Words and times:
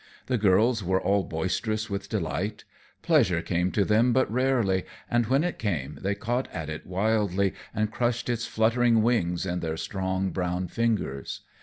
The 0.25 0.39
girls 0.39 0.83
were 0.83 0.99
all 0.99 1.23
boisterous 1.23 1.87
with 1.87 2.09
delight. 2.09 2.63
Pleasure 3.03 3.43
came 3.43 3.71
to 3.73 3.85
them 3.85 4.13
but 4.13 4.31
rarely, 4.31 4.83
and 5.11 5.27
when 5.27 5.43
it 5.43 5.59
came, 5.59 5.99
they 6.01 6.15
caught 6.15 6.47
at 6.51 6.71
it 6.71 6.87
wildly 6.87 7.53
and 7.71 7.91
crushed 7.91 8.27
its 8.27 8.47
fluttering 8.47 9.03
wings 9.03 9.45
in 9.45 9.59
their 9.59 9.77
strong 9.77 10.31
brown 10.31 10.67
fingers. 10.69 11.41